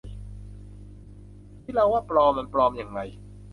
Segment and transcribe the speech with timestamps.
[1.61, 2.99] ที่เราว่า ปลอม มันปลอมอย่างไร